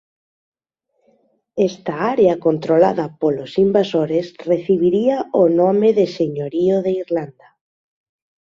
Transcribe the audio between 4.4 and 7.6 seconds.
recibiría o nome de Señorío de Irlanda.